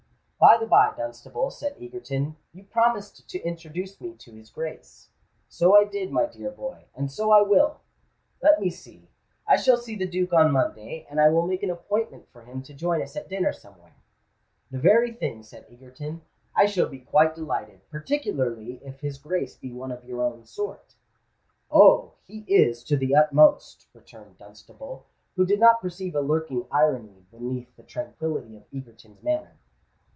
"By 0.43 0.57
the 0.57 0.65
by, 0.65 0.91
Dunstable," 0.97 1.51
said 1.51 1.75
Egerton, 1.79 2.35
"you 2.51 2.63
promised 2.63 3.29
to 3.29 3.39
introduce 3.43 4.01
me 4.01 4.15
to 4.15 4.31
his 4.31 4.49
Grace." 4.49 5.09
"So 5.49 5.77
I 5.77 5.83
did, 5.83 6.11
my 6.11 6.25
dear 6.25 6.49
boy—and 6.49 7.11
so 7.11 7.29
I 7.31 7.43
will. 7.43 7.79
Let 8.41 8.59
me 8.59 8.71
see—I 8.71 9.57
shall 9.57 9.77
see 9.77 9.95
the 9.95 10.07
Duke 10.07 10.33
on 10.33 10.51
Monday, 10.51 11.05
and 11.11 11.21
I 11.21 11.29
will 11.29 11.45
make 11.45 11.61
an 11.61 11.69
appointment 11.69 12.27
for 12.27 12.41
him 12.41 12.63
to 12.63 12.73
join 12.73 13.03
us 13.03 13.15
at 13.15 13.29
dinner 13.29 13.53
somewhere." 13.53 13.93
"The 14.71 14.79
very 14.79 15.11
thing," 15.13 15.43
said 15.43 15.67
Egerton: 15.69 16.23
"I 16.55 16.65
shall 16.65 16.87
be 16.89 17.01
quite 17.01 17.35
delighted—particularly 17.35 18.81
if 18.83 18.99
his 18.99 19.19
Grace 19.19 19.55
be 19.55 19.71
one 19.71 19.91
of 19.91 20.05
your 20.05 20.23
own 20.23 20.45
sort." 20.45 20.95
"Oh! 21.69 22.13
he 22.25 22.39
is—to 22.47 22.97
the 22.97 23.13
utmost," 23.15 23.85
returned 23.93 24.39
Dunstable, 24.39 25.05
who 25.35 25.45
did 25.45 25.59
not 25.59 25.81
perceive 25.81 26.15
a 26.15 26.21
lurking 26.21 26.65
irony 26.71 27.27
beneath 27.29 27.75
the 27.75 27.83
tranquillity 27.83 28.57
of 28.57 28.63
Egerton's 28.73 29.21
manner. 29.21 29.53